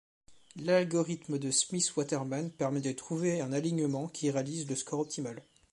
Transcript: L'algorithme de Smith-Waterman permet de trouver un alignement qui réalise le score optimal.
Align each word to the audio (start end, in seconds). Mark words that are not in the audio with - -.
L'algorithme 0.55 1.37
de 1.37 1.51
Smith-Waterman 1.51 2.49
permet 2.49 2.81
de 2.81 2.91
trouver 2.91 3.39
un 3.39 3.53
alignement 3.53 4.07
qui 4.07 4.31
réalise 4.31 4.67
le 4.67 4.75
score 4.75 5.01
optimal. 5.01 5.43